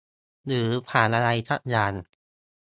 [0.47, 1.93] หรือผ่านอะไรซักอย่าง